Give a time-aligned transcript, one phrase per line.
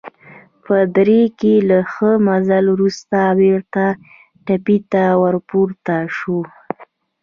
[0.65, 3.83] په دره کې له ښه مزل وروسته بېرته
[4.45, 6.41] تپې ته ورپورته شوو.